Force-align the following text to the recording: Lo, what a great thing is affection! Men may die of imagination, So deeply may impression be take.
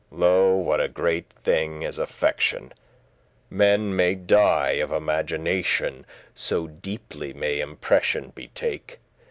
Lo, 0.09 0.55
what 0.55 0.81
a 0.81 0.87
great 0.87 1.29
thing 1.29 1.83
is 1.83 1.99
affection! 1.99 2.73
Men 3.51 3.95
may 3.95 4.15
die 4.15 4.77
of 4.83 4.91
imagination, 4.91 6.07
So 6.33 6.65
deeply 6.65 7.33
may 7.33 7.59
impression 7.59 8.31
be 8.33 8.47
take. 8.47 8.99